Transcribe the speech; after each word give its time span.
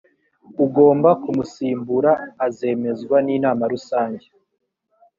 ugomba 0.65 1.09
kumusimbura 1.23 2.11
azemezwa 2.45 3.17
n 3.25 3.27
inama 3.35 3.63
rusange 3.73 4.25